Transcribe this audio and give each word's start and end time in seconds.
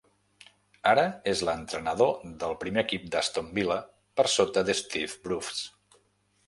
Ara 0.91 1.03
és 1.31 1.43
l'entrenador 1.49 2.17
del 2.45 2.57
primer 2.65 2.83
equip 2.89 3.07
d'Aston 3.17 3.53
Villa 3.59 3.79
per 4.21 4.27
sota 4.39 4.67
de 4.71 4.79
Steve 4.85 5.21
Bruce. 5.29 6.03